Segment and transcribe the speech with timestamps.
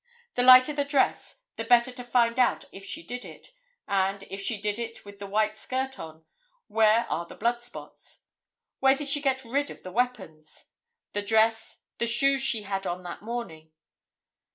[0.33, 3.51] The lighter the dress the better to find out if she did it,
[3.87, 6.25] and, if she did it with the white skirt on,
[6.65, 8.21] where are the blood spots?
[8.79, 10.69] Where did she get rid of the weapons?
[11.13, 13.73] The dress, the shoes she had on that morning.